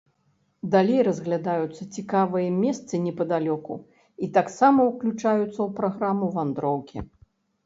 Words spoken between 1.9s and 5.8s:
цікавыя месцы непадалёку і таксама ўключаюцца ў